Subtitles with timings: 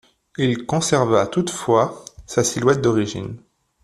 [0.39, 3.37] Il conserva toutefois sa silhouette d'origine.